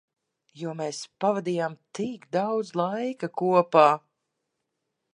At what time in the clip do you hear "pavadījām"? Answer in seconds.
1.25-1.77